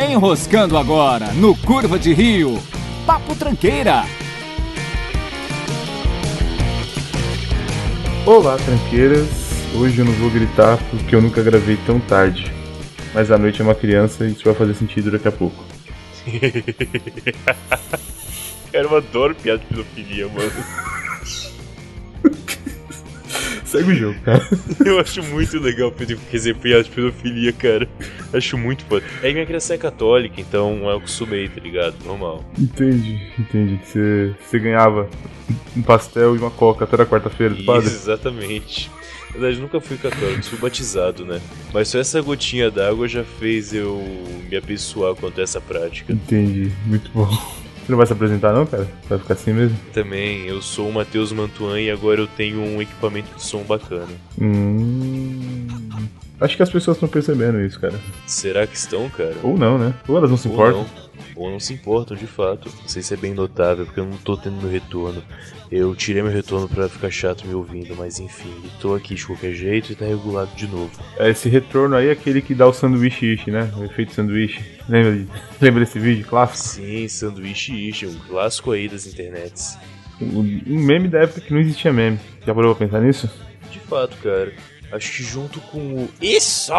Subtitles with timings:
[0.00, 2.62] Enroscando agora no Curva de Rio.
[3.04, 4.04] Papo Tranqueira.
[8.24, 9.26] Olá, tranqueiras.
[9.74, 12.52] Hoje eu não vou gritar porque eu nunca gravei tão tarde.
[13.12, 15.64] Mas a noite é uma criança e isso vai fazer sentido daqui a pouco.
[18.70, 20.52] Cara, eu adoro piada de pedofilia, mano.
[23.68, 24.48] Segue o jogo, cara.
[24.84, 25.92] Eu acho muito legal
[26.30, 27.86] fazer piada de pedofilia, cara.
[28.32, 29.04] Acho muito foda.
[29.22, 31.94] É que minha criança é católica, então eu acostumei, tá ligado?
[32.04, 32.42] Normal.
[32.58, 33.76] Entendi, entendi.
[33.76, 35.08] Que você, você ganhava
[35.76, 37.88] um pastel e uma coca toda quarta-feira do padre.
[37.88, 38.90] exatamente.
[39.26, 41.38] Na verdade, nunca fui católico, fui batizado, né?
[41.72, 44.02] Mas só essa gotinha d'água já fez eu
[44.48, 46.10] me apessoar quanto a essa prática.
[46.10, 47.28] Entendi, muito bom.
[47.88, 48.86] Você não vai se apresentar não, cara?
[49.08, 49.74] Vai ficar assim mesmo?
[49.94, 54.12] Também, eu sou o Matheus Mantuan e agora eu tenho um equipamento de som bacana.
[54.38, 55.66] Hum...
[56.38, 57.98] Acho que as pessoas estão percebendo isso, cara.
[58.26, 59.34] Será que estão, cara?
[59.42, 59.94] Ou não, né?
[60.06, 60.82] Ou elas não se Ou importam.
[60.82, 61.08] não.
[61.34, 62.68] Ou não se importam, de fato.
[62.78, 65.22] Não sei se é bem notável, porque eu não tô tendo meu retorno.
[65.72, 68.52] Eu tirei meu retorno pra ficar chato me ouvindo, mas enfim,
[68.82, 70.90] tô aqui de qualquer jeito e tá regulado de novo.
[71.18, 73.72] Esse retorno aí é aquele que dá o sanduíche né?
[73.78, 74.77] O efeito sanduíche.
[74.88, 75.26] Lembra,
[75.60, 76.76] lembra desse vídeo clássico?
[76.76, 79.76] Sim, sanduíche ishi, um clássico aí das internets.
[80.20, 82.18] Um um meme da época que não existia meme.
[82.44, 83.30] Já parou pra pensar nisso?
[83.70, 84.52] De fato, cara.
[84.90, 86.72] Acho que junto com o Isso!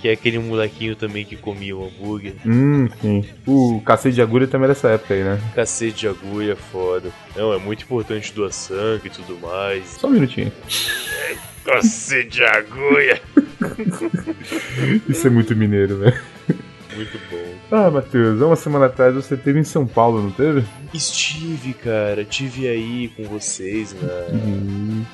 [0.00, 2.34] Que é aquele molequinho também que comia o hambúrguer.
[2.46, 3.24] Hum, sim.
[3.44, 5.40] O cacete de agulha também era dessa época aí, né?
[5.56, 7.10] Cacete de agulha, foda.
[7.34, 9.84] Não, é muito importante doar sangue e tudo mais.
[9.98, 10.52] Só um minutinho.
[11.64, 13.20] Cacete de agulha!
[15.08, 16.20] Isso é muito mineiro, velho.
[16.98, 17.54] Muito bom.
[17.70, 20.64] Ah, Matheus, há uma semana atrás você teve em São Paulo, não teve?
[20.92, 25.04] Estive, cara, tive aí com vocês na Uhum.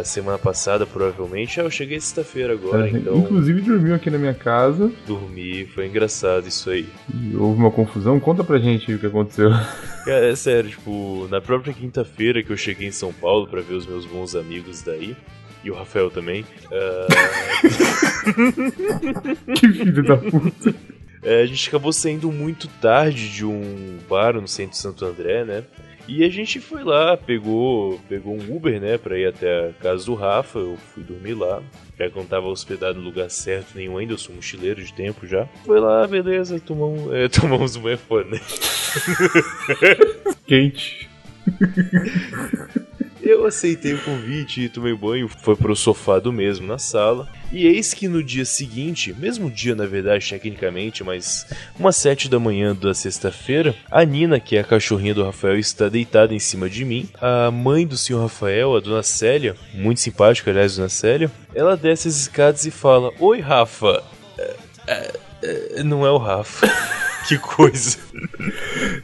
[0.00, 1.60] a semana passada, provavelmente.
[1.60, 5.66] Ah, eu cheguei sexta-feira agora, É, então Inclusive dormiu aqui na minha casa dormi.
[5.74, 6.86] Foi engraçado isso aí.
[7.12, 8.20] e houve uma confusão.
[8.20, 9.50] Conta pra gente o que aconteceu.
[10.04, 13.74] Cara, é sério, tipo, na própria quinta-feira que eu cheguei em São Paulo pra ver
[13.74, 15.16] os meus bons amigos daí.
[15.64, 16.44] E o Rafael também.
[16.72, 17.06] ah,
[19.56, 20.74] que filho da puta.
[21.22, 25.44] É, a gente acabou saindo muito tarde de um bar no centro de Santo André,
[25.44, 25.64] né?
[26.08, 30.04] E a gente foi lá, pegou, pegou um Uber, né, pra ir até a casa
[30.04, 30.58] do Rafa.
[30.58, 31.62] Eu fui dormir lá.
[31.96, 34.92] Já que eu não tava hospedado no lugar certo nenhum ainda, eu sou mochileiro de
[34.92, 35.46] tempo já.
[35.64, 38.40] Foi lá, beleza, tomamos, é, tomamos um banho né?
[40.46, 41.08] Quente.
[43.22, 47.28] Eu aceitei o convite e tomei banho, foi pro sofá do mesmo na sala.
[47.52, 51.46] E eis que no dia seguinte, mesmo dia na verdade, tecnicamente, mas
[51.78, 55.88] umas sete da manhã da sexta-feira, a Nina, que é a cachorrinha do Rafael, está
[55.88, 57.08] deitada em cima de mim.
[57.20, 62.08] A mãe do senhor Rafael, a dona Célia, muito simpática, aliás, dona Célia, ela desce
[62.08, 64.02] as escadas e fala: Oi, Rafa.
[64.36, 64.56] É,
[64.88, 65.12] é,
[65.76, 66.66] é, não é o Rafa.
[67.28, 67.98] que coisa.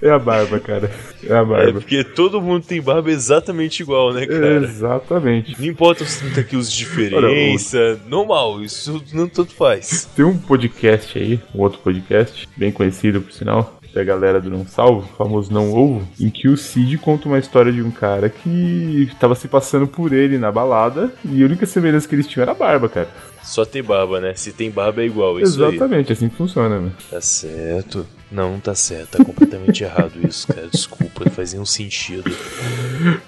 [0.01, 0.91] É a barba, cara.
[1.25, 1.73] É a É barba.
[1.73, 4.65] porque todo mundo tem barba exatamente igual, né, cara?
[4.65, 5.57] Exatamente.
[5.59, 10.09] Não importa os 30 quilos de diferença, normal, isso não tanto faz.
[10.15, 14.67] Tem um podcast aí, um outro podcast, bem conhecido por sinal, da galera do Não
[14.67, 18.29] Salvo, o famoso Não Ovo, em que o Cid conta uma história de um cara
[18.29, 22.43] que tava se passando por ele na balada e a única semelhança que eles tinham
[22.43, 23.09] era a barba, cara.
[23.43, 24.35] Só ter barba, né?
[24.35, 25.71] Se tem barba é igual, é isso aí.
[25.75, 26.91] Exatamente, assim que funciona, né?
[27.11, 28.07] Tá certo.
[28.31, 30.69] Não, tá certo, tá completamente errado isso, cara.
[30.69, 32.31] Desculpa, não faz nenhum sentido.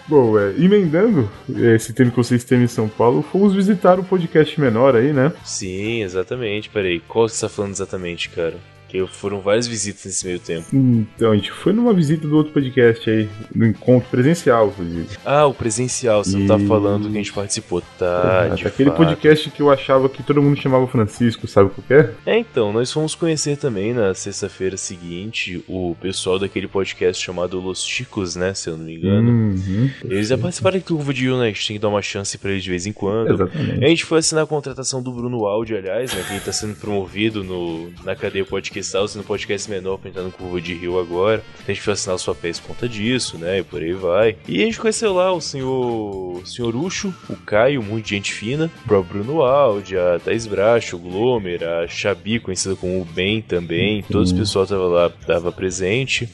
[0.07, 1.31] Bom, é, emendando
[1.75, 5.33] esse tema que vocês têm em São Paulo, fomos visitar o podcast menor aí, né?
[5.45, 6.69] Sim, exatamente.
[6.69, 8.57] Peraí, qual que você tá falando exatamente, cara?
[8.91, 10.67] Que foram várias visitas nesse meio tempo.
[10.75, 15.07] Então, a gente foi numa visita do outro podcast aí, no encontro presencial, inclusive.
[15.25, 17.83] Ah, o presencial, você não tá E- falando que a gente participou.
[17.99, 18.97] Tá, Aquele fato.
[18.99, 22.15] podcast que eu achava que todo mundo chamava Francisco, sabe qual que é?
[22.27, 27.85] É, então, nós fomos conhecer também na sexta-feira seguinte o pessoal daquele podcast chamado Los
[27.85, 28.55] Chicos, né?
[28.55, 29.31] Se eu não me engano.
[29.31, 31.45] Uhum, Eles já participaram do Curva de Rio, né?
[31.45, 33.33] A gente tem que dar uma chance pra eles de vez em quando.
[33.35, 33.85] Exatamente.
[33.85, 36.25] A gente foi assinar a contratação do Bruno Aldi, aliás, né?
[36.27, 38.45] Que ele tá sendo promovido no, na cadeia
[38.81, 41.45] podcastal, sendo podcast menor pra entrar no Curva de Rio agora.
[41.63, 43.59] A gente foi assinar papéis por conta disso, né?
[43.59, 44.37] E por aí vai.
[44.49, 48.71] E a gente conheceu lá o senhor, o senhor Ucho, o Caio, muito gente fina,
[48.85, 53.43] o próprio Bruno Aldi, a Thaís Bracho, o Glomer, a Xabi, conhecida como o Ben
[53.43, 54.03] também.
[54.03, 56.29] Todo esse pessoal tava lá, tava presente.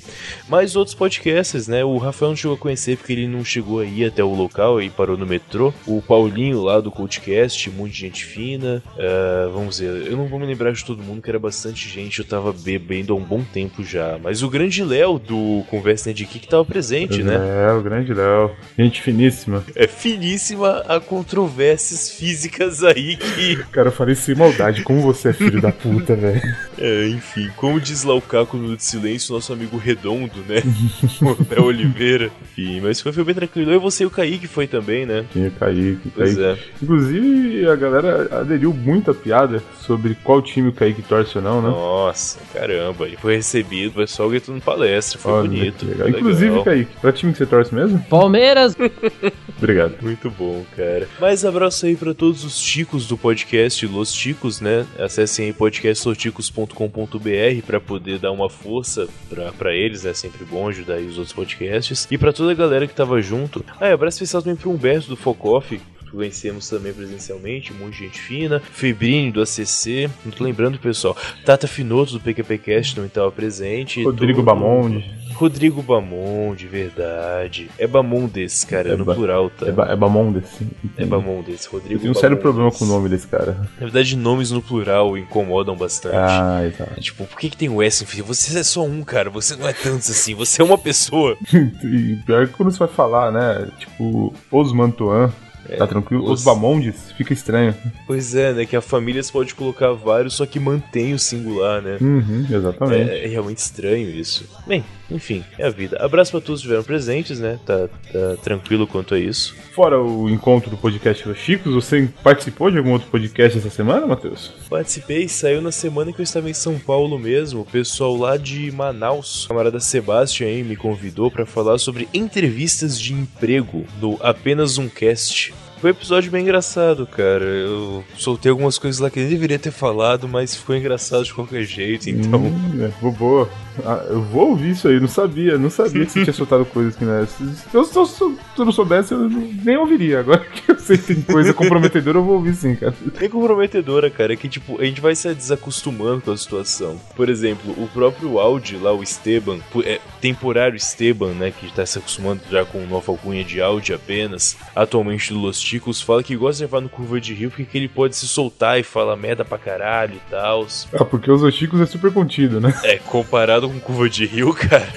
[0.48, 1.84] Mas outros podcasters, né?
[1.84, 4.90] O Rafael não chegou a conhecer porque ele não chegou aí até o local e
[4.90, 5.72] parou no metrô.
[5.86, 8.82] O Paulinho lá do Coldcast, muita gente fina.
[8.98, 12.18] Ah, vamos ver, eu não vou me lembrar de todo mundo, que era bastante gente.
[12.18, 14.18] Eu tava bebendo há um bom tempo já.
[14.22, 17.36] Mas o grande Léo do Conversa de Geek tava presente, né?
[17.68, 18.50] É, o grande Léo.
[18.78, 19.64] Gente finíssima.
[19.74, 23.56] É finíssima a controvérsias físicas aí que.
[23.70, 24.82] Cara, eu falei sem maldade.
[24.82, 26.42] Como você é filho da puta, velho.
[26.78, 30.62] É, enfim, como diz lá o Caco no de Silêncio, nosso amigo redondo, né?
[31.22, 32.30] o Léo Oliveira.
[32.42, 33.70] Enfim, mas foi, foi bem tranquilo.
[33.70, 35.24] Eu, você e o Kaique foi também, né?
[35.32, 36.10] Tinha Kaique.
[36.14, 36.60] Pois Kaique.
[36.60, 36.82] é.
[36.82, 41.62] Inclusive, a galera aderiu muito à piada sobre qual time o Kaique torce ou não,
[41.62, 41.68] né?
[41.68, 43.06] Nossa, caramba.
[43.06, 45.78] Ele foi recebido, o pessoal gritando palestra, foi Olha, bonito.
[45.78, 46.08] que legal.
[46.08, 46.64] foi Inclusive, legal.
[46.64, 47.98] Kaique, pra time que você torce mesmo?
[48.08, 48.76] Palmeiras!
[49.58, 49.96] Obrigado.
[50.02, 51.08] Muito bom, cara.
[51.20, 54.86] Mais abraço aí pra todos os ticos do podcast Los Ticos, né?
[54.98, 60.94] Acessem aí podcastlosticos.com.br pra poder dar uma força pra, pra eles, é sempre bom ajudar
[60.94, 62.06] aí os outros podcasts.
[62.10, 63.64] E pra toda a galera que tava junto.
[63.80, 65.80] Ah, e abraço especial também pro Humberto do Focoff.
[66.06, 68.60] Que Conhecemos também presencialmente, um monte de gente fina.
[68.60, 71.16] Febrini do ACC, não tô lembrando, pessoal.
[71.44, 74.02] Tata Finoto do PQPcast também estava presente.
[74.02, 75.16] Rodrigo Todo- Bamonde.
[75.34, 77.70] Rodrigo Bamonde, verdade.
[77.78, 79.66] É Bamondes, cara, É no ba- plural, tá?
[79.66, 80.48] É, ba é Bamondes.
[80.48, 80.70] sim.
[80.96, 83.52] É Bamondes, Rodrigo Eu tenho um sério problema com o nome desse cara.
[83.78, 86.16] Na verdade, nomes no plural incomodam bastante.
[86.16, 86.98] Ah, exato.
[87.02, 88.22] Tipo, por que, que tem o S no?
[88.22, 89.28] Você é só um, cara.
[89.28, 90.34] Você não é tantos assim.
[90.34, 91.36] Você é uma pessoa.
[91.84, 93.68] E pior que quando você vai falar, né?
[93.78, 95.32] Tipo, os Mantuan,
[95.76, 96.24] tá tranquilo?
[96.24, 97.74] Os, os- Bamondes, fica estranho.
[98.06, 98.66] Pois é, né?
[98.66, 101.98] Que a família você pode colocar vários, só que mantém o singular, né?
[102.00, 103.10] Uhum, exatamente.
[103.10, 104.48] É, é realmente estranho isso.
[104.66, 105.98] Bem, enfim, é a vida.
[106.00, 107.58] Abraço pra todos que estiveram presentes, né?
[107.64, 109.54] Tá, tá tranquilo quanto a isso.
[109.72, 114.06] Fora o encontro do podcast Los Chicos, você participou de algum outro podcast essa semana,
[114.06, 114.52] Matheus?
[114.68, 117.60] Participei, saiu na semana que eu estava em São Paulo mesmo.
[117.60, 122.98] O pessoal lá de Manaus, o camarada Sebastian aí, me convidou para falar sobre entrevistas
[123.00, 125.54] de emprego do Apenas Um Cast.
[125.80, 127.44] Foi um episódio bem engraçado, cara.
[127.44, 131.64] Eu soltei algumas coisas lá que nem deveria ter falado, mas ficou engraçado de qualquer
[131.64, 132.40] jeito, então.
[132.40, 133.50] Hum, é, boa, boa.
[133.84, 136.96] Ah, eu vou ouvir isso aí, não sabia, não sabia que você tinha soltado coisas
[136.96, 137.26] que não era.
[137.26, 138.22] Se eu, se eu- se
[138.58, 140.20] eu não soubesse, eu nem ouviria.
[140.20, 142.94] Agora que eu sei que tem coisa comprometedora, eu vou ouvir sim, cara.
[143.18, 147.00] bem comprometedora, cara, é que tipo, a gente vai se desacostumando com a situação.
[147.14, 151.98] Por exemplo, o próprio Audi lá, o Esteban, é, temporário Esteban, né, que tá se
[151.98, 156.58] acostumando já com nova alcunha de Audi apenas, atualmente do Los Ticos, fala que gosta
[156.58, 159.44] de levar no Curva de Rio porque que ele pode se soltar e falar merda
[159.44, 160.66] pra caralho e tal.
[160.94, 162.74] Ah, porque os Chicos é super contido, né?
[162.84, 164.88] É, comparado com Curva de Rio, cara.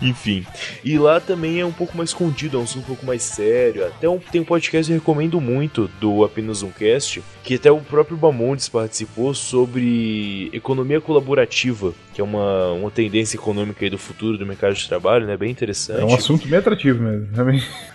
[0.00, 0.46] Enfim.
[0.82, 3.86] E lá também é um pouco mais escondido, é um assunto um pouco mais sério.
[3.86, 7.70] Até um, tem um podcast que eu recomendo muito, do Apenas Um Cast, que até
[7.70, 13.98] o próprio Bamondes participou sobre economia colaborativa, que é uma, uma tendência econômica aí do
[13.98, 15.36] futuro do mercado de trabalho, né?
[15.36, 16.00] Bem interessante.
[16.00, 17.28] É um assunto bem atrativo mesmo.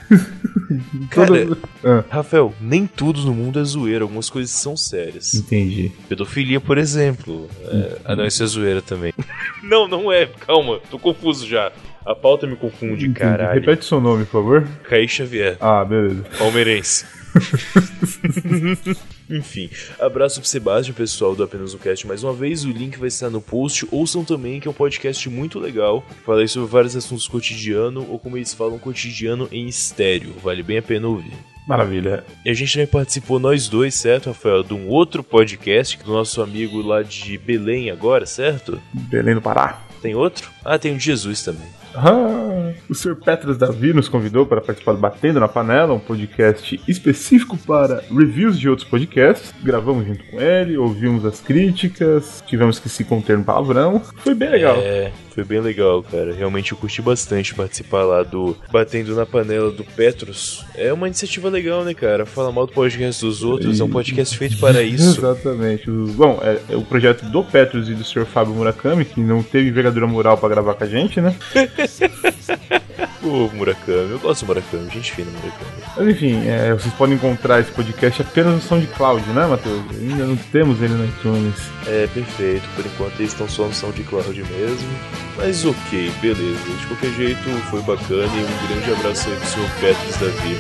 [1.10, 1.48] Cara,
[1.84, 5.34] Ah, Rafael, nem tudo no mundo é zoeira, algumas coisas são sérias.
[5.34, 5.92] entendi.
[6.08, 7.50] Pedofilia, por exemplo.
[7.66, 7.98] É...
[8.06, 9.14] Ah, não, isso é zoeira também.
[9.64, 10.26] não, não é.
[10.26, 11.72] Calma, tô confuso já.
[12.06, 13.20] A pauta me confunde, Entendi.
[13.20, 13.60] caralho.
[13.60, 14.68] Repete seu nome, por favor.
[14.84, 16.24] Kaique Xavier, Ah, beleza.
[16.38, 17.06] palmeirense.
[19.30, 19.70] Enfim,
[20.00, 22.66] abraço pro Sebastião, pessoal do Apenas um Cast mais uma vez.
[22.66, 23.88] O link vai estar no post.
[23.92, 26.04] Ouçam também, que é um podcast muito legal.
[26.26, 30.34] Falei sobre vários assuntos cotidiano, ou como eles falam, cotidiano em estéreo.
[30.42, 31.34] Vale bem a pena ouvir.
[31.70, 32.24] Maravilha.
[32.44, 34.64] E a gente também participou, nós dois, certo, Rafael?
[34.64, 38.82] De um outro podcast do nosso amigo lá de Belém agora, certo?
[38.92, 39.80] Belém do Pará.
[40.02, 40.50] Tem outro?
[40.66, 41.68] Ah, tem o de Jesus também.
[41.96, 43.16] Ah, o Sr.
[43.16, 48.60] Petros Davi nos convidou para participar do Batendo na Panela, um podcast específico para reviews
[48.60, 49.54] de outros podcasts.
[49.64, 54.02] Gravamos junto com ele, ouvimos as críticas, tivemos que se conter no palavrão.
[54.18, 54.78] Foi bem legal.
[54.78, 56.34] É, foi bem legal, cara.
[56.34, 60.66] Realmente eu curti bastante participar lá do Batendo na Panela do Petros.
[60.76, 62.26] É uma iniciativa legal, né, cara?
[62.26, 65.20] Fala mal do podcast dos outros, é um podcast feito para isso.
[65.20, 65.90] Exatamente.
[65.90, 68.26] Bom, é, é o projeto do Petros e do Sr.
[68.26, 71.36] Fábio Murakami, que não teve envergadura moral para gravar com a gente, né?
[73.22, 75.72] Pô, Murakami, eu gosto do Murakami, gente fina, Murakami.
[75.96, 79.84] Mas enfim, é, vocês podem encontrar esse podcast apenas no SoundCloud, né, Matheus?
[79.92, 81.56] Ainda não temos ele no iTunes.
[81.88, 82.68] É, perfeito.
[82.76, 84.90] Por enquanto eles estão só no SoundCloud mesmo.
[85.38, 86.60] Mas ok, beleza.
[86.80, 90.58] De qualquer jeito, foi bacana e um grande abraço aí pro seu Petros Davi.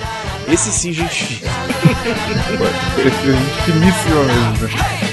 [0.51, 1.51] Esse sim, gente fina.
[2.97, 5.08] Esse é gente finíssima mesmo, né?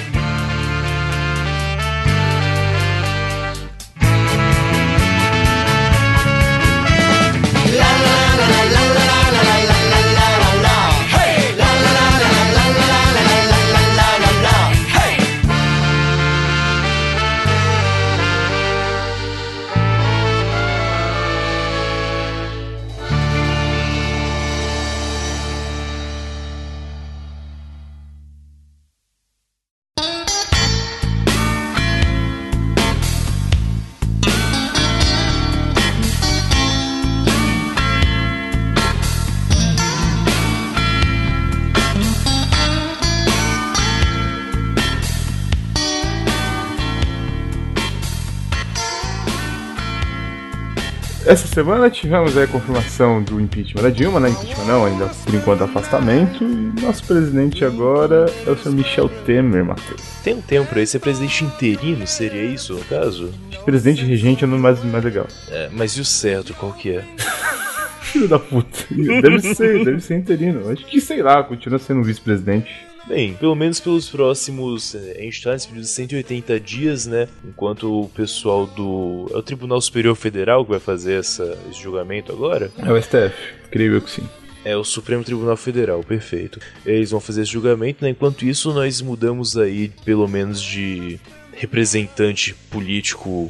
[51.36, 54.30] Essa semana tivemos a confirmação do impeachment da Dilma, né?
[54.30, 56.42] Impeachment não, ainda por enquanto afastamento.
[56.42, 60.00] E nosso presidente agora é o senhor Michel Temer, Matheus.
[60.24, 63.30] Tem um tempo pra ele ser presidente interino, seria isso no caso?
[63.66, 65.26] Presidente regente é o nome mais, mais legal.
[65.50, 67.04] É, mas e o certo, qual que é?
[68.00, 68.86] Filho da puta.
[68.90, 70.70] Deve ser, deve ser interino.
[70.70, 72.85] Acho que, sei lá, continua sendo vice-presidente.
[73.06, 74.94] Bem, pelo menos pelos próximos.
[74.94, 77.28] é, A gente tá nesse período de 180 dias, né?
[77.44, 79.30] Enquanto o pessoal do.
[79.32, 82.70] É o Tribunal Superior Federal que vai fazer essa, esse julgamento agora?
[82.78, 83.34] É o STF,
[83.72, 84.28] eu que sim.
[84.64, 86.58] É o Supremo Tribunal Federal, perfeito.
[86.84, 88.10] Eles vão fazer esse julgamento, né?
[88.10, 91.20] Enquanto isso, nós mudamos aí, pelo menos, de
[91.52, 93.48] representante político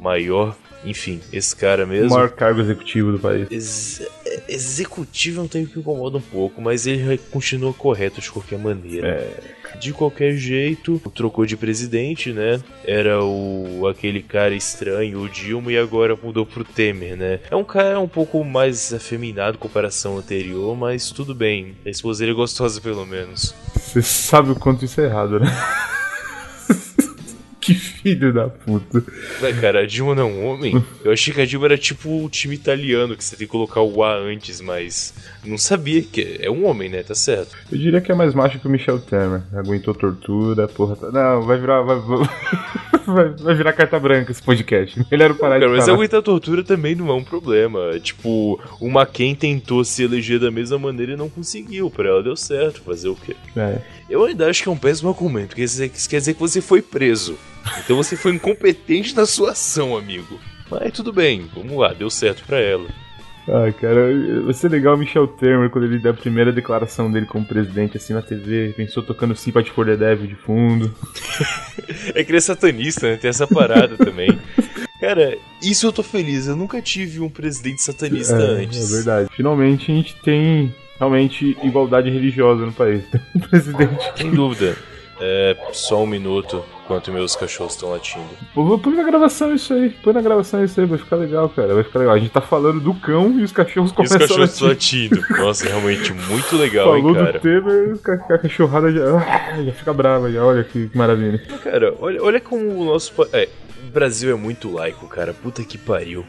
[0.00, 0.56] maior.
[0.84, 2.10] Enfim, esse cara O mesmo.
[2.10, 3.48] maior cargo executivo do país.
[3.50, 4.02] Ex
[4.48, 9.08] executivo é um termo que incomoda um pouco, mas ele continua correto de qualquer maneira.
[9.08, 9.58] É.
[9.78, 12.60] De qualquer jeito, trocou de presidente, né?
[12.84, 17.40] Era o aquele cara estranho, o Dilma, e agora mudou pro Temer, né?
[17.50, 21.76] É um cara um pouco mais afeminado em comparação anterior, mas tudo bem.
[21.84, 23.54] A esposa dele é gostosa, pelo menos.
[23.74, 25.46] Você sabe o quanto isso é errado, né?
[27.68, 29.04] que filho da puta.
[29.42, 30.82] Ué, cara, a Dilma não é um homem?
[31.04, 33.82] Eu achei que a Dilma era tipo o time italiano, que você tem que colocar
[33.82, 35.12] o A antes, mas
[35.44, 37.02] não sabia que é um homem, né?
[37.02, 37.54] Tá certo.
[37.70, 39.42] Eu diria que é mais macho que o Michel Temer.
[39.54, 40.96] Aguentou tortura, porra.
[40.96, 41.82] tá- Não, vai virar.
[41.82, 41.96] Vai,
[43.06, 44.98] vai, vai virar carta branca esse podcast.
[45.10, 45.96] Melhor parar Cara, de mas falar.
[45.96, 47.98] aguentar tortura também não é um problema.
[48.00, 51.90] Tipo, o McCain tentou se eleger da mesma maneira e não conseguiu.
[51.90, 52.80] Pra ela deu certo.
[52.82, 53.36] Fazer o quê?
[53.56, 53.78] É.
[54.08, 56.80] Eu ainda acho que é um péssimo argumento, porque isso quer dizer que você foi
[56.80, 57.36] preso.
[57.78, 60.38] Então você foi incompetente na sua ação, amigo.
[60.70, 62.88] Mas tudo bem, vamos lá, deu certo pra ela.
[63.50, 64.10] Ai, cara,
[64.44, 67.96] vai ser legal o Michel Temer quando ele der a primeira declaração dele como presidente
[67.96, 68.74] assim na TV.
[68.76, 70.94] Pensou tocando Sympathy for the Devil de fundo.
[72.14, 73.16] É que ele é satanista, né?
[73.16, 74.38] Tem essa parada também.
[75.00, 76.46] Cara, isso eu tô feliz.
[76.46, 78.92] Eu nunca tive um presidente satanista é, antes.
[78.92, 79.30] é verdade.
[79.34, 83.02] Finalmente a gente tem realmente igualdade religiosa no país.
[83.34, 84.12] Um presidente.
[84.16, 84.76] Sem dúvida.
[85.20, 88.24] É, só um minuto, enquanto meus cachorros estão latindo.
[88.54, 91.74] Põe na gravação isso aí, põe na gravação isso aí, vai ficar legal, cara.
[91.74, 92.14] Vai ficar legal.
[92.14, 95.10] A gente tá falando do cão e os cachorros E os começam a cachorros latir.
[95.12, 95.38] latindo.
[95.38, 97.38] Nossa, é realmente muito legal, Falou hein, do cara.
[97.40, 100.42] Temer, ca- a cachorrada já, ah, já fica brava, já.
[100.42, 101.38] Olha que, que maravilha.
[101.62, 103.12] Cara, olha, olha como o nosso.
[103.34, 103.46] É,
[103.86, 105.34] o Brasil é muito laico, cara.
[105.34, 106.24] Puta que pariu.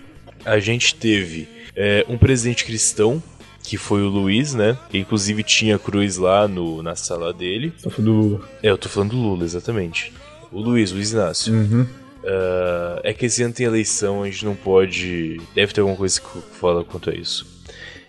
[0.45, 3.21] A gente teve é, um presidente cristão,
[3.63, 4.77] que foi o Luiz, né?
[4.93, 7.71] Inclusive tinha cruz lá no, na sala dele.
[7.77, 8.41] Só foi do Lula.
[8.63, 10.11] É, eu tô falando do Lula, exatamente.
[10.51, 11.53] O Luiz, Luiz Inácio.
[11.53, 11.85] Uhum.
[12.25, 15.39] Ah, é que esse ano tem eleição, a gente não pode.
[15.55, 16.27] Deve ter alguma coisa que
[16.59, 17.45] fala quanto a isso.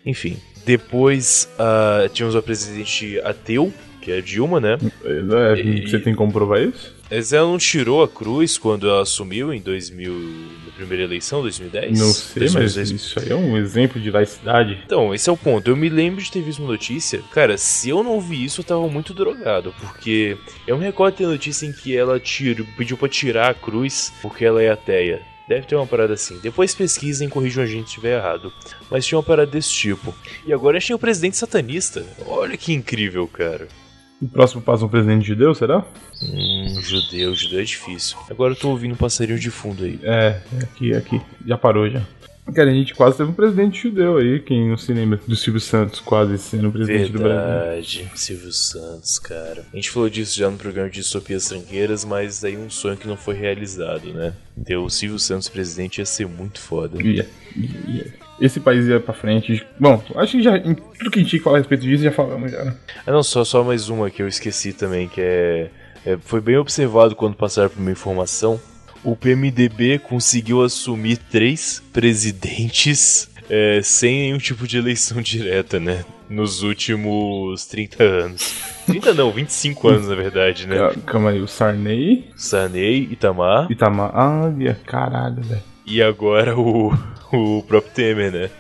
[0.04, 4.78] Enfim, depois ah, tínhamos o presidente ateu, que é a Dilma, né?
[5.04, 6.94] É, E- Você tem como provar isso?
[7.11, 11.99] Mas ela não tirou a cruz quando ela assumiu em 2000, na primeira eleição, 2010?
[11.99, 12.90] Não sei, mas 2010.
[12.90, 14.78] isso aí é um exemplo de laicidade.
[14.84, 15.70] Então, esse é o ponto.
[15.70, 17.22] Eu me lembro de ter visto uma notícia.
[17.32, 19.75] Cara, se eu não vi isso, eu tava muito drogado.
[19.80, 23.54] Porque eu me recordo de ter notícia em que ela tirou, pediu pra tirar a
[23.54, 25.22] cruz porque ela é ateia.
[25.50, 26.38] Deve ter uma parada assim.
[26.40, 28.52] Depois pesquisem e corrijam a gente se estiver errado.
[28.88, 30.14] Mas tinha uma parada desse tipo.
[30.46, 32.06] E agora achei o presidente satanista.
[32.25, 33.66] Olha que incrível, cara.
[34.20, 35.82] O próximo passo é um presidente judeu, será?
[36.22, 38.18] Hum, judeu, judeu é difícil.
[38.28, 39.98] Agora eu tô ouvindo um passarinho de fundo aí.
[40.02, 41.20] É, é aqui, é aqui.
[41.46, 42.02] Já parou já.
[42.54, 45.61] Cara, a gente quase teve um presidente judeu aí, quem não se lembra do Silvio
[45.61, 47.50] Santos quase sendo presidente do Brasil.
[47.61, 49.64] Verdade, Silvio Santos, cara.
[49.73, 53.07] A gente falou disso já no programa de Distopias Tranqueiras, mas aí um sonho que
[53.09, 54.33] não foi realizado, né?
[54.64, 57.00] Ter o Silvio Santos presidente ia ser muito foda.
[57.02, 57.26] Ia,
[57.57, 58.14] ia, ia.
[58.40, 59.62] Esse país ia pra frente.
[59.78, 60.57] Bom, acho que já.
[60.57, 62.64] Em tudo que a gente tinha que falar a respeito disso já falamos já.
[62.64, 62.75] né?
[63.07, 65.71] Ah, não, só, só mais uma que eu esqueci também, que é,
[66.07, 68.59] é- Foi bem observado quando passaram por uma informação.
[69.02, 76.04] O PMDB conseguiu assumir três presidentes é, sem nenhum tipo de eleição direta, né?
[76.28, 78.54] Nos últimos 30 anos.
[78.87, 80.76] 30 não, 25 anos na verdade, né?
[80.78, 84.12] Ca- Calma aí, o Sarney, Sarney, Itamar Itamar.
[84.14, 84.52] Ah,
[84.87, 85.62] caralho, velho.
[85.85, 86.92] e agora o,
[87.33, 88.50] o próprio Temer, né?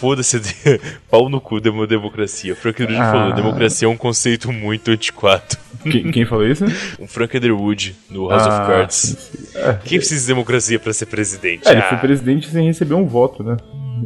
[0.00, 0.40] Foda-se,
[1.10, 2.52] pau no cu da democracia.
[2.52, 3.12] O Frank Underwood Ah.
[3.12, 5.56] falou, democracia é um conceito muito antiquado.
[5.82, 6.64] Quem, quem falou isso?
[6.98, 8.96] Um Frank Underwood, no House of Ah, Cards.
[8.96, 9.58] sim, sim.
[9.58, 11.66] É, Quem precisa de democracia pra ser presidente?
[11.68, 11.88] é, ele Ah.
[11.88, 13.56] foi presidente sem receber um voto, né?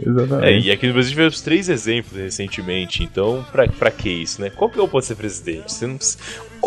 [0.05, 0.67] É, Exatamente.
[0.69, 4.49] e aqui no Brasil tivemos três exemplos recentemente, então pra, pra que isso, né?
[4.51, 5.73] Qualquer um pode ser presidente.
[5.73, 6.19] Você não precisa.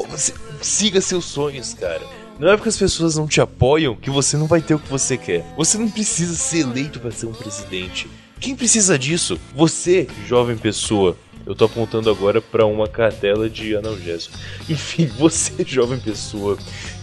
[0.10, 2.01] Você siga seus sonhos, cara.
[2.39, 4.89] Não é porque as pessoas não te apoiam que você não vai ter o que
[4.89, 5.44] você quer.
[5.58, 8.08] Você não precisa ser eleito pra ser um presidente.
[8.45, 9.39] Quem precisa disso?
[9.55, 11.17] Você, jovem pessoa.
[11.47, 14.37] Eu tô apontando agora pra uma cartela de analgésico.
[14.69, 16.55] Enfim, você, jovem pessoa,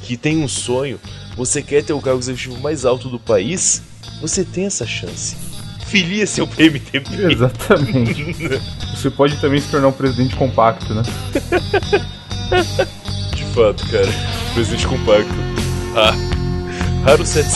[0.04, 1.00] que tem um sonho,
[1.36, 3.82] você quer ter o cargo executivo mais alto do país,
[4.20, 5.36] você tem essa chance.
[5.88, 7.10] Filia-se ao PMDB.
[7.34, 8.24] Exatamente.
[8.94, 11.02] Você pode também se tornar um presidente compacto, né?
[13.34, 14.08] De fato, cara.
[14.54, 15.34] Presidente compacto.
[15.96, 16.14] Ah,
[17.04, 17.48] raro set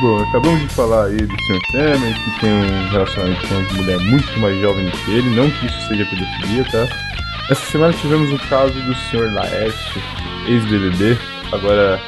[0.00, 1.60] Bom, acabamos de falar aí do Sr.
[1.72, 5.50] Temer, que tem um relacionamento com uma mulher muito mais jovem do que ele, não
[5.50, 6.86] que isso seja pedofilia, tá?
[7.50, 9.34] Essa semana tivemos o caso do Sr.
[9.34, 10.00] Laerte,
[10.46, 11.18] ex-BBB,
[11.50, 12.00] agora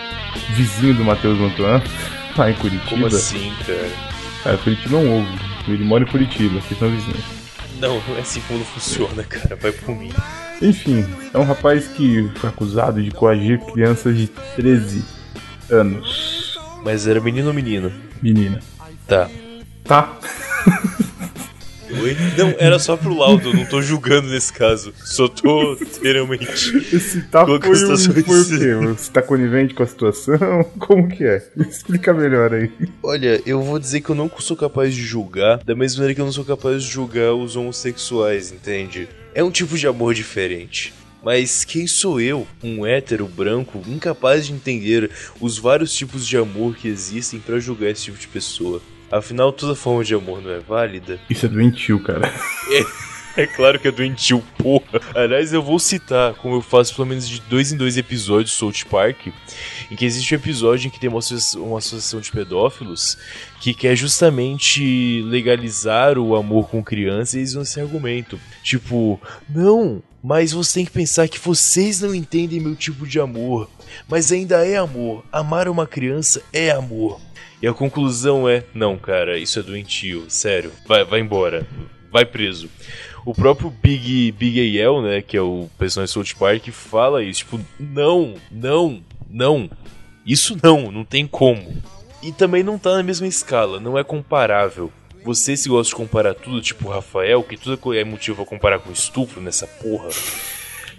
[0.50, 1.82] vizinho do Matheus Mantuan,
[2.38, 2.90] lá em Curitiba.
[2.90, 4.54] Como assim, cara?
[4.54, 7.24] É, Curitiba é um ovo, ele mora em Curitiba, aqui são vizinhos.
[7.80, 9.56] Não, não é assim como funciona, cara.
[9.56, 10.12] Vai por mim.
[10.62, 11.04] Enfim,
[11.34, 15.02] é um rapaz que foi acusado de coagir crianças de 13
[15.70, 16.39] anos.
[16.84, 17.92] Mas era menino ou menina?
[18.22, 18.60] Menina.
[19.06, 19.30] Tá.
[19.84, 20.18] Tá?
[21.90, 22.16] Oi?
[22.38, 24.94] Não, era só pro laudo, não tô julgando nesse caso.
[25.04, 26.76] Só tô literalmente.
[26.94, 28.74] Esse tá foi, Colocando um, foi o quê?
[28.96, 30.38] Você tá conivente com a situação?
[30.78, 31.42] Como que é?
[31.56, 32.70] Explica melhor aí.
[33.02, 36.20] Olha, eu vou dizer que eu não sou capaz de julgar, da mesma maneira que
[36.20, 39.08] eu não sou capaz de julgar os homossexuais, entende?
[39.34, 40.94] É um tipo de amor diferente.
[41.22, 45.10] Mas quem sou eu, um hétero branco, incapaz de entender
[45.40, 48.80] os vários tipos de amor que existem pra julgar esse tipo de pessoa?
[49.10, 51.20] Afinal, toda forma de amor não é válida?
[51.28, 52.32] Isso é doentio, cara.
[53.36, 55.00] É claro que é doentio, porra.
[55.14, 58.56] Aliás, eu vou citar, como eu faço pelo menos de dois em dois episódios do
[58.56, 59.28] South Park,
[59.90, 63.16] em que existe um episódio em que tem uma associação, uma associação de pedófilos
[63.60, 68.38] que quer justamente legalizar o amor com crianças e eles usam esse argumento.
[68.64, 73.68] Tipo, não, mas você tem que pensar que vocês não entendem meu tipo de amor.
[74.08, 75.24] Mas ainda é amor.
[75.32, 77.20] Amar uma criança é amor.
[77.62, 80.72] E a conclusão é: não, cara, isso é doentio, sério.
[80.86, 81.66] Vai, vai embora.
[82.10, 82.68] Vai preso.
[83.24, 87.40] O próprio Big, Big AL, né, que é o personagem South Park, fala isso.
[87.40, 89.70] Tipo, não, não, não.
[90.24, 91.82] Isso não, não tem como.
[92.22, 94.90] E também não tá na mesma escala, não é comparável.
[95.24, 98.78] Você se gosta de comparar tudo, tipo o Rafael, que tudo é motivo pra comparar
[98.78, 100.08] com estupro nessa porra.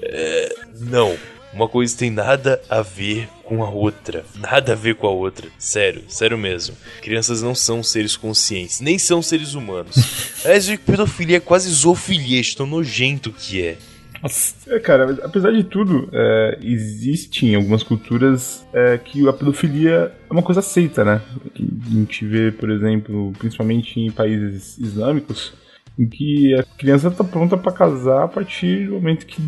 [0.01, 1.17] É, não.
[1.53, 4.23] Uma coisa tem nada a ver com a outra.
[4.35, 5.49] Nada a ver com a outra.
[5.59, 6.77] Sério, sério mesmo.
[7.01, 9.95] Crianças não são seres conscientes, nem são seres humanos.
[10.45, 13.77] Aliás, pedofilia é quase zoofilia, tão nojento que é.
[14.67, 20.33] É, cara, apesar de tudo, é, existe em algumas culturas é, que a pedofilia é
[20.33, 21.21] uma coisa aceita, né?
[21.55, 25.53] A gente vê, por exemplo, principalmente em países islâmicos,
[25.97, 29.41] em que a criança tá pronta pra casar a partir do momento que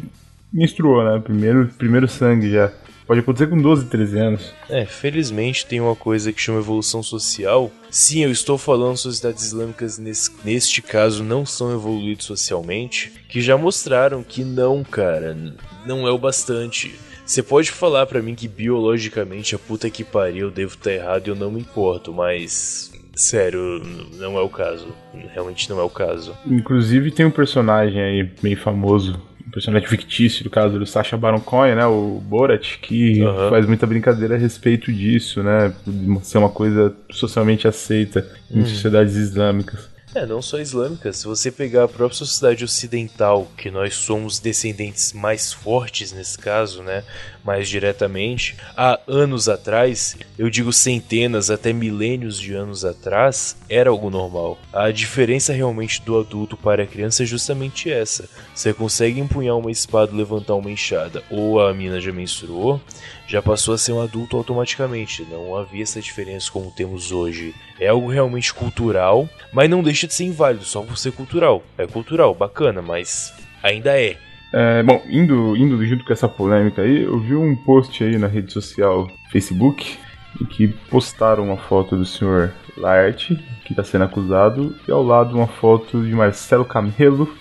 [0.51, 1.19] menstruou, né?
[1.19, 2.71] Primeiro, primeiro sangue já.
[3.05, 4.53] Pode acontecer com 12, 13 anos.
[4.69, 7.71] É, felizmente tem uma coisa que chama evolução social.
[7.89, 13.57] Sim, eu estou falando sociedades islâmicas nesse, neste caso não são evoluídas socialmente, que já
[13.57, 15.37] mostraram que não, cara,
[15.85, 16.95] não é o bastante.
[17.25, 21.27] Você pode falar pra mim que biologicamente a puta que pariu eu devo estar errado
[21.27, 23.81] e eu não me importo, mas sério,
[24.13, 24.87] não é o caso.
[25.33, 26.35] Realmente não é o caso.
[26.45, 29.21] Inclusive tem um personagem aí bem famoso,
[29.53, 33.49] personagem fictício, no caso do Sacha Baron Cohen, né, o Borat, que Aham.
[33.49, 39.15] faz muita brincadeira a respeito disso, né, de ser uma coisa socialmente aceita em sociedades
[39.15, 39.92] islâmicas.
[40.15, 41.11] É, não só islâmica.
[41.11, 46.83] Se você pegar a própria sociedade ocidental, que nós somos descendentes mais fortes nesse caso,
[46.83, 47.03] né?
[47.43, 54.11] Mais diretamente, há anos atrás, eu digo centenas até milênios de anos atrás, era algo
[54.11, 54.57] normal.
[54.71, 58.29] A diferença realmente do adulto para a criança é justamente essa.
[58.53, 62.79] Você consegue empunhar uma espada levantar uma enxada, ou a mina já menstruou,
[63.27, 65.25] já passou a ser um adulto automaticamente.
[65.29, 67.55] Não havia essa diferença como temos hoje.
[67.79, 71.63] É algo realmente cultural, mas não deixa de ser inválido só por ser cultural.
[71.77, 74.17] É cultural, bacana, mas ainda é.
[74.53, 78.27] É, bom, indo, indo junto com essa polêmica aí, eu vi um post aí na
[78.27, 79.97] rede social Facebook
[80.39, 83.35] em que postaram uma foto do senhor Laerte,
[83.65, 87.31] que está sendo acusado, e ao lado uma foto de Marcelo Camelo,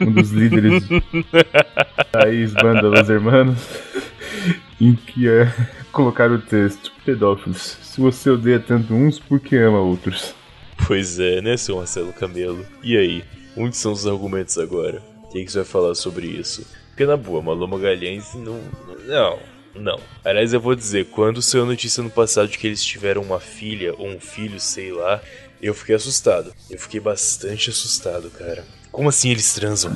[0.00, 0.88] um dos líderes
[2.12, 3.80] da ex-banda Los Hermanos,
[4.80, 5.52] em que é,
[5.92, 10.34] colocaram o texto: Pedófilos, se você odeia tanto uns, por que ama outros?
[10.86, 12.66] Pois é, né, seu Marcelo Camelo?
[12.82, 13.24] E aí?
[13.56, 15.02] Onde são os argumentos agora?
[15.24, 16.66] O que, que você vai falar sobre isso?
[16.88, 18.60] Porque na boa, Malu Magalhães não.
[19.06, 19.38] Não,
[19.74, 20.00] não.
[20.24, 23.40] Aliás, eu vou dizer, quando saiu a notícia no passado de que eles tiveram uma
[23.40, 25.20] filha ou um filho, sei lá,
[25.60, 26.52] eu fiquei assustado.
[26.68, 28.64] Eu fiquei bastante assustado, cara.
[28.90, 29.90] Como assim eles transam?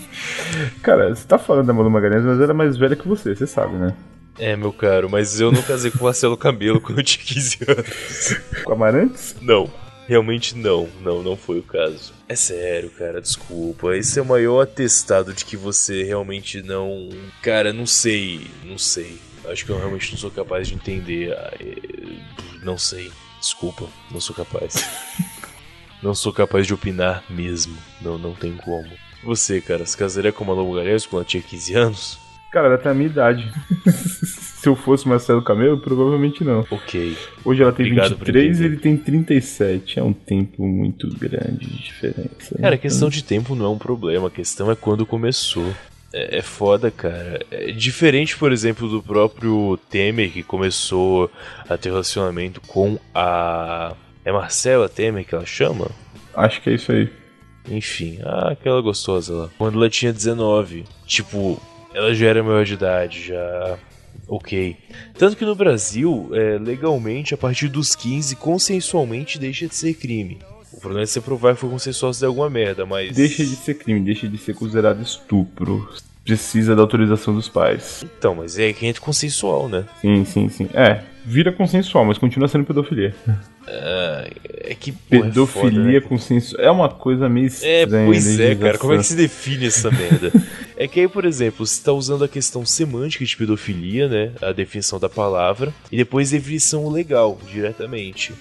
[0.82, 3.46] Cara, você tá falando da Malu Magalhães, mas ela é mais velha que você, você
[3.46, 3.94] sabe, né?
[4.38, 7.58] É, meu caro, mas eu não casei com o Marcelo Camelo quando eu tinha 15
[7.68, 8.64] anos.
[8.64, 9.36] Com Amarantes?
[9.42, 9.70] Não.
[10.06, 12.12] Realmente não, não, não foi o caso.
[12.28, 13.96] É sério, cara, desculpa.
[13.96, 17.08] Esse é o maior atestado de que você realmente não.
[17.40, 19.18] Cara, não sei, não sei.
[19.44, 21.32] Acho que eu realmente não sou capaz de entender.
[21.32, 21.76] Ah, é,
[22.64, 23.12] não sei.
[23.40, 24.88] Desculpa, não sou capaz.
[26.02, 27.76] não sou capaz de opinar mesmo.
[28.00, 28.88] Não, não tem como.
[29.24, 32.18] Você, cara, se casaria com uma Lobo Galhães quando ela tinha 15 anos?
[32.50, 33.52] Cara, ela tem a minha idade.
[34.62, 36.64] Se eu fosse Marcelo Camelo, provavelmente não.
[36.70, 37.18] Ok.
[37.44, 39.98] Hoje ela tem Obrigado por 23 e ele tem 37.
[39.98, 42.56] É um tempo muito grande de diferença.
[42.60, 45.74] Cara, a questão de tempo não é um problema, a questão é quando começou.
[46.12, 47.44] É, é foda, cara.
[47.50, 51.28] É diferente, por exemplo, do próprio Temer, que começou
[51.68, 53.96] a ter relacionamento com a.
[54.24, 55.90] É Marcela Temer que ela chama?
[56.36, 57.10] Acho que é isso aí.
[57.68, 59.50] Enfim, ah, aquela gostosa lá.
[59.58, 60.84] Quando ela tinha 19.
[61.04, 61.60] Tipo,
[61.92, 63.78] ela já era maior de idade, já.
[64.34, 64.78] Ok.
[65.18, 70.38] Tanto que no Brasil, é, legalmente, a partir dos 15, consensualmente deixa de ser crime.
[70.72, 73.14] O problema é você provar que foi consensual se der alguma merda, mas.
[73.14, 75.86] Deixa de ser crime, deixa de ser considerado estupro.
[76.24, 78.04] Precisa da autorização dos pais.
[78.18, 79.84] Então, mas é que entra consensual, né?
[80.00, 80.68] Sim, sim, sim.
[80.72, 83.14] É, vira consensual, mas continua sendo pedofilia.
[83.66, 84.92] Ah, é que.
[84.92, 86.00] porra, Pedofilia é, foda, né?
[86.00, 86.62] consensual.
[86.62, 88.78] É uma coisa meio É, pois é, cara.
[88.78, 90.32] Como é que se define essa merda?
[90.76, 94.32] é que aí, por exemplo, você tá usando a questão semântica de pedofilia, né?
[94.40, 98.32] A definição da palavra, e depois definição legal, diretamente.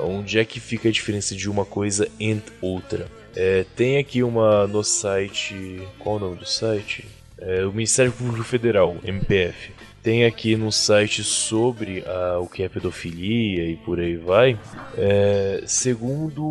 [0.00, 3.06] Onde é que fica a diferença de uma coisa e outra?
[3.34, 5.80] É, tem aqui uma no site.
[5.98, 7.04] Qual o nome do site?
[7.40, 9.72] É, o Ministério Público Federal, MPF.
[10.02, 14.58] Tem aqui no site sobre ah, o que é pedofilia e por aí vai.
[14.96, 16.50] É, segundo.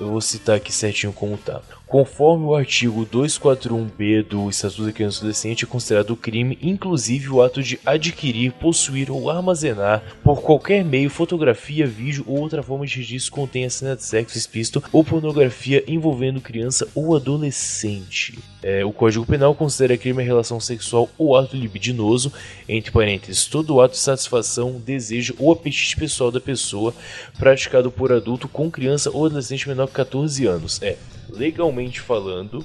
[0.00, 1.62] Eu vou citar aqui certinho como tá.
[1.86, 7.28] Conforme o artigo 241b do Estatuto da Criança e do Adolescente, é considerado crime, inclusive
[7.28, 12.84] o ato de adquirir, possuir ou armazenar, por qualquer meio, fotografia, vídeo ou outra forma
[12.84, 18.36] de registro que contenha cena de sexo explícito ou pornografia envolvendo criança ou adolescente.
[18.66, 22.32] É, o Código Penal considera crime a relação sexual ou ato libidinoso,
[22.66, 26.94] entre parênteses, todo ato de satisfação, desejo ou apetite pessoal da pessoa
[27.38, 30.80] praticado por adulto com criança ou adolescente menor que 14 anos.
[30.80, 30.96] É,
[31.28, 32.64] legalmente falando,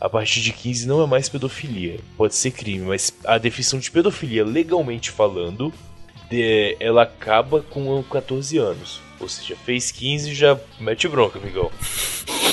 [0.00, 1.98] a partir de 15 não é mais pedofilia.
[2.16, 5.72] Pode ser crime, mas a definição de pedofilia, legalmente falando,
[6.30, 9.00] de- ela acaba com 14 anos.
[9.18, 11.72] Ou seja, fez 15 já mete bronca, amigão.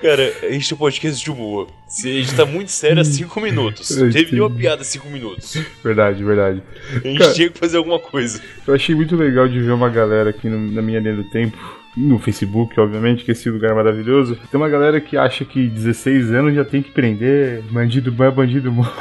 [0.00, 1.68] Cara, a gente tem um podcast de humor.
[1.86, 3.88] Se a gente tá muito sério há 5 minutos.
[4.12, 5.56] Teve nenhuma piada 5 minutos.
[5.84, 6.62] Verdade, verdade.
[6.90, 8.40] A gente Cara- tinha que fazer alguma coisa.
[8.66, 11.56] Eu achei muito legal de ver uma galera aqui no- na minha linha do tempo,
[11.96, 14.36] no Facebook, obviamente, que esse lugar é maravilhoso.
[14.50, 18.30] Tem uma galera que acha que 16 anos já tem que prender, bandido bom é
[18.30, 18.94] bandido morto.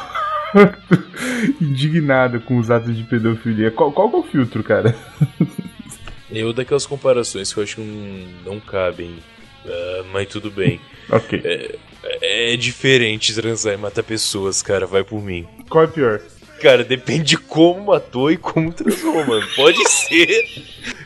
[1.62, 3.72] Indignado com os atos de pedofilia.
[3.72, 4.96] Qual, qual que é o filtro, cara?
[6.32, 9.16] Eu daquelas comparações que eu acho que não, não cabem.
[9.66, 10.80] Ah, mas tudo bem.
[11.12, 11.42] Ok.
[12.22, 14.86] É diferente transar e matar pessoas, cara.
[14.86, 15.48] Vai por mim.
[15.68, 16.22] Qual é pior?
[16.62, 19.48] Cara, depende de como matou e como transou, mano.
[19.56, 20.46] Pode ser.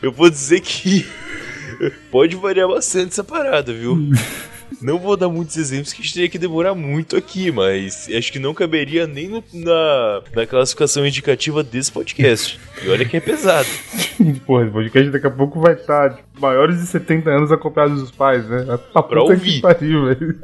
[0.02, 1.06] Eu vou dizer que.
[2.12, 3.96] Pode variar bastante essa parada, viu?
[4.84, 8.30] Não vou dar muitos exemplos que a gente teria que demorar muito aqui, mas acho
[8.30, 12.60] que não caberia nem no- na, na classificação indicativa desse podcast.
[12.84, 13.66] E olha que é pesado.
[14.46, 18.10] Porra, esse podcast daqui a pouco vai estar tipo, maiores de 70 anos acompanhados dos
[18.10, 18.66] pais, né?
[18.94, 19.60] A puta que ouvir.
[19.62, 20.38] pariu, velho.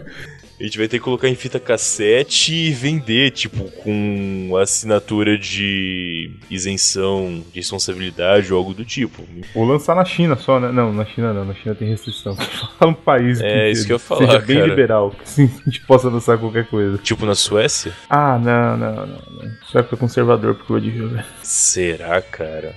[0.60, 6.32] A gente vai ter que colocar em fita cassete e vender, tipo, com assinatura de
[6.50, 9.24] isenção de responsabilidade ou algo do tipo.
[9.54, 10.70] Ou lançar na China só, né?
[10.70, 12.36] Não, na China não, na China tem restrição.
[12.78, 14.68] Fala um país É, que isso que eu ia seja falar, bem cara.
[14.68, 16.98] liberal, que sim, a gente possa lançar qualquer coisa.
[16.98, 17.94] Tipo na Suécia?
[18.10, 19.06] Ah, não, não, não.
[19.06, 19.50] não.
[19.72, 21.24] Vai ficar conservador pro de velho.
[21.42, 22.74] Será, cara?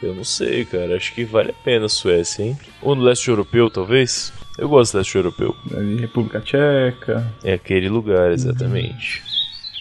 [0.00, 0.96] Eu não sei, cara.
[0.96, 2.56] Acho que vale a pena a Suécia, hein?
[2.80, 4.32] Ou no leste europeu, talvez?
[4.56, 5.54] Eu gosto do leste europeu.
[5.76, 7.26] Ali, República Tcheca.
[7.42, 9.22] É aquele lugar, exatamente.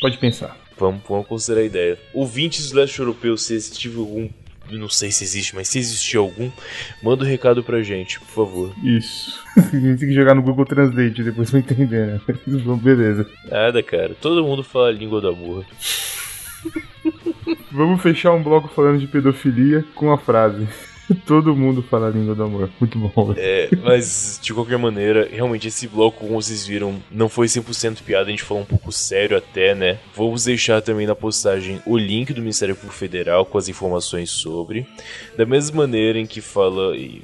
[0.02, 0.58] Pode pensar.
[0.78, 2.00] Vamos, vamos considerar a ideia.
[2.14, 4.30] Ouvintes do leste europeu, se existe algum.
[4.72, 6.50] Não sei se existe, mas se existir algum,
[7.04, 8.74] manda um recado pra gente, por favor.
[8.84, 9.40] Isso.
[9.58, 12.22] a gente tem que jogar no Google Translate depois pra entender, né?
[12.64, 13.30] Bom, Beleza.
[13.52, 14.16] Nada, cara.
[14.20, 15.66] Todo mundo fala a língua da burra.
[17.72, 20.68] Vamos fechar um bloco falando de pedofilia com a frase.
[21.26, 22.70] Todo mundo fala a língua do amor.
[22.80, 23.34] Muito bom.
[23.38, 28.28] É, mas de qualquer maneira, realmente esse bloco, como vocês viram, não foi 100% piada,
[28.28, 30.00] a gente falou um pouco sério até, né?
[30.16, 34.86] Vamos deixar também na postagem o link do Ministério Público Federal com as informações sobre.
[35.38, 37.22] Da mesma maneira em que fala, e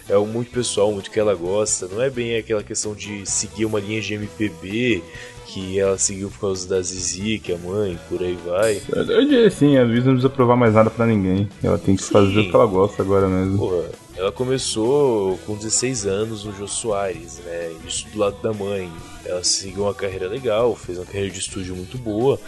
[0.09, 1.87] é muito pessoal, muito que ela gosta.
[1.87, 5.03] Não é bem aquela questão de seguir uma linha de MPB
[5.47, 8.81] que ela seguiu por causa da Zizi, que é a mãe, por aí vai.
[8.89, 11.47] Verdade é sim, a Luísa não precisa provar mais nada para ninguém.
[11.61, 12.11] Ela tem que sim.
[12.11, 13.57] fazer o que ela gosta agora mesmo.
[13.57, 13.83] Porra,
[14.15, 17.71] ela começou com 16 anos no Jô Soares, né?
[17.87, 18.91] Isso do lado da mãe.
[19.25, 22.39] Ela seguiu uma carreira legal, fez uma carreira de estúdio muito boa.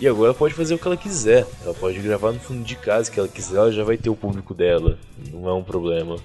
[0.00, 1.46] E agora ela pode fazer o que ela quiser.
[1.64, 4.16] Ela pode gravar no fundo de casa que ela quiser, ela já vai ter o
[4.16, 4.98] público dela.
[5.32, 6.16] Não é um problema.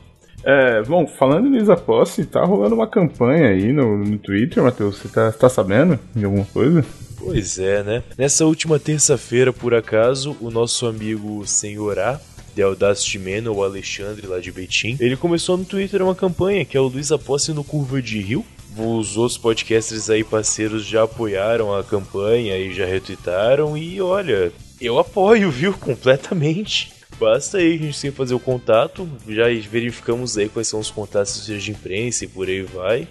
[0.43, 4.97] É, bom, falando em Luísa Posse, tá rolando uma campanha aí no, no Twitter, Matheus.
[4.97, 6.83] Você tá, tá sabendo de alguma coisa?
[7.17, 8.03] Pois é, né?
[8.17, 12.19] Nessa última terça-feira, por acaso, o nosso amigo Senhorá,
[12.55, 16.75] The Audacity Man, o Alexandre lá de Betim, ele começou no Twitter uma campanha que
[16.75, 18.45] é o Luísa Posse no Curva de Rio.
[18.77, 24.97] Os outros podcasters aí parceiros já apoiaram a campanha e já retweetaram e olha, eu
[24.99, 26.91] apoio, viu, completamente.
[27.19, 31.45] Basta aí a gente sempre fazer o contato, já verificamos aí quais são os contatos
[31.45, 33.07] de imprensa e por aí vai.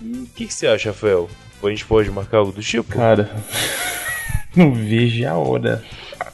[0.00, 1.28] E o que, que, você acha, Rafael?
[1.62, 2.92] A gente pode marcar algo do tipo?
[2.92, 3.28] Cara,
[4.54, 5.84] não vejo a hora.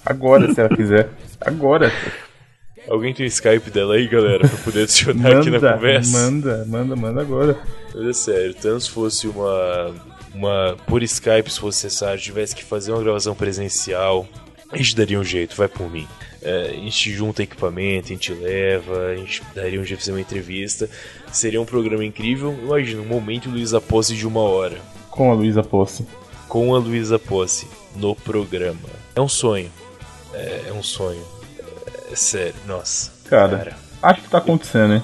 [0.05, 1.11] Agora, se ela quiser.
[1.41, 1.91] Agora.
[2.89, 6.19] Alguém tem o Skype dela aí, galera, pra poder adicionar manda, aqui na conversa?
[6.19, 7.59] Manda, manda, manda agora.
[7.95, 9.95] Mas é sério, tanto se fosse uma.
[10.35, 14.27] uma por Skype, se fosse necessário, tivesse que fazer uma gravação presencial,
[14.71, 16.07] a gente daria um jeito, vai por mim.
[16.43, 20.13] É, a gente junta equipamento, a gente leva, a gente daria um jeito de fazer
[20.13, 20.89] uma entrevista.
[21.33, 22.57] Seria um programa incrível.
[22.63, 24.79] Imagina, um momento Luísa Posse de uma hora.
[25.11, 26.07] Com a Luísa Posse.
[26.49, 28.79] Com a Luísa Posse no programa.
[29.15, 29.71] É um sonho.
[30.33, 31.23] É, é um sonho.
[32.11, 33.11] É, sério, nossa.
[33.29, 35.03] Cara, cara, acho que tá acontecendo, hein?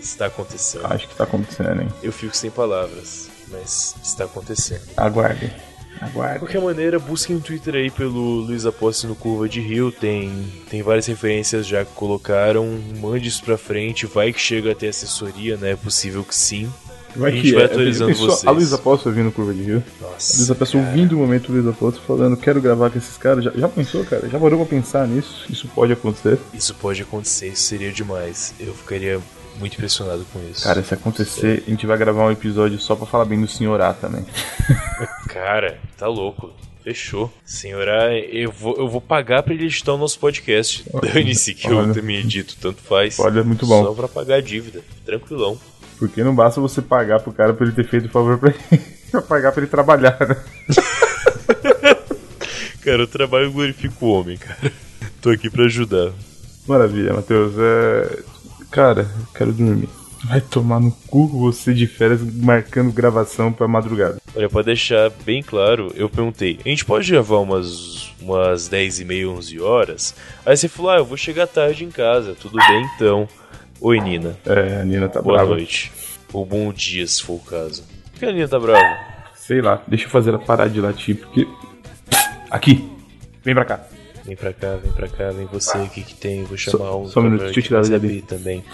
[0.00, 0.86] Está acontecendo.
[0.86, 1.88] Acho que tá acontecendo, hein?
[2.02, 4.82] Eu fico sem palavras, mas está acontecendo.
[4.96, 5.52] Aguarde.
[6.00, 6.34] Aguarde.
[6.34, 9.90] De qualquer maneira, busquem no Twitter aí pelo Luiz Aposte no Curva de Rio.
[9.90, 12.66] Tem, tem várias referências já que colocaram.
[13.00, 15.72] Mande isso pra frente, vai que chega até assessoria, né?
[15.72, 16.70] É possível que sim.
[17.16, 17.66] Vai a gente que vai é.
[17.66, 18.46] atualizando é, vocês.
[18.46, 19.84] A Luísa Posse ouvindo Curva de Rio.
[20.00, 20.34] Nossa.
[20.34, 23.44] A Luísa Posse ouvindo o momento Luísa Posse falando, quero gravar com esses caras.
[23.44, 24.28] Já, já pensou, cara?
[24.28, 25.46] Já parou pra pensar nisso?
[25.50, 26.38] Isso pode acontecer?
[26.52, 28.54] Isso pode acontecer, isso seria demais.
[28.58, 29.20] Eu ficaria
[29.58, 30.64] muito impressionado com isso.
[30.64, 33.80] Cara, se acontecer, a gente vai gravar um episódio só pra falar bem do Senhor
[33.80, 34.24] A também.
[35.28, 36.52] Cara, tá louco.
[36.84, 37.32] Fechou.
[37.46, 40.84] Senhora, eu vou, eu vou pagar pra ele editar o nosso podcast.
[41.00, 43.18] Dane-se que olha, eu me edito, tanto faz.
[43.18, 43.82] Olha, muito bom.
[43.82, 44.82] Só pra pagar a dívida.
[45.02, 45.58] Tranquilão.
[45.98, 48.82] Porque não basta você pagar pro cara pra ele ter feito o favor pra ele.
[49.10, 50.36] pra pagar pra ele trabalhar, né?
[52.82, 54.72] cara, eu trabalho glorifico o homem, cara.
[55.20, 56.12] Tô aqui pra ajudar.
[56.66, 57.54] Maravilha, Matheus.
[57.58, 58.18] É...
[58.70, 59.88] Cara, quero dormir.
[60.24, 64.20] Vai tomar no cu você de férias marcando gravação pra madrugada.
[64.34, 69.04] Olha, pra deixar bem claro, eu perguntei, a gente pode gravar umas, umas 10 e
[69.04, 70.14] meia, 11 horas?
[70.46, 73.28] Aí você falou, ah, eu vou chegar tarde em casa, tudo bem então.
[73.86, 74.34] Oi, Nina.
[74.46, 75.50] É, a Nina tá Boa brava.
[75.50, 75.92] noite.
[76.32, 77.84] Ou bom dia, se for o caso.
[78.12, 78.96] Por que a Nina tá brava?
[79.34, 81.46] Sei lá, deixa eu fazer ela parar de latir, porque.
[82.50, 82.90] Aqui!
[83.44, 83.80] Vem pra cá.
[84.24, 86.44] Vem pra cá, vem pra cá, vem você, o que que tem?
[86.44, 88.64] Vou chamar Só- um só um minuto, deixa eu tirar ele também.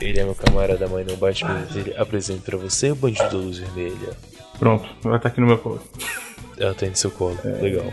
[0.00, 3.36] Ele é meu camarada, mãe não bate, mas ele apresenta pra você o bandido da
[3.36, 4.16] luz vermelha.
[4.58, 5.82] Pronto, vai estar aqui no meu colo.
[6.58, 7.48] Ela tá no seu colo, É.
[7.60, 7.92] legal.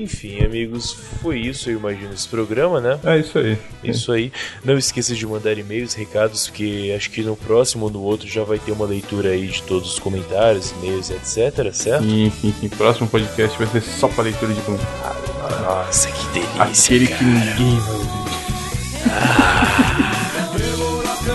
[0.00, 2.98] Enfim, amigos, foi isso, eu imagino, esse programa, né?
[3.04, 3.58] É isso aí.
[3.84, 4.32] Isso aí.
[4.64, 8.42] Não esqueça de mandar e-mails, recados, porque acho que no próximo ou no outro já
[8.42, 12.04] vai ter uma leitura aí de todos os comentários, e-mails, etc, certo?
[12.04, 12.68] Sim, sim, sim.
[12.70, 15.30] Próximo podcast vai ser só pra leitura de comentários.
[15.62, 17.24] Nossa, que delícia, Aquele que cara.
[17.26, 18.10] ninguém vai ouvir.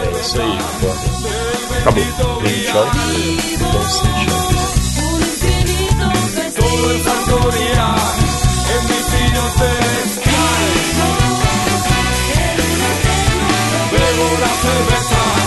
[0.08, 0.58] É isso aí.
[1.82, 2.42] Acabou.
[2.42, 2.86] Bem, tchau.
[3.60, 4.46] Bom sim, tchau.
[7.28, 8.25] todo
[14.62, 15.45] cerveza.